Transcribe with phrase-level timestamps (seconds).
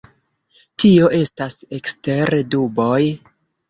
[0.85, 3.01] Tio estas ekster duboj.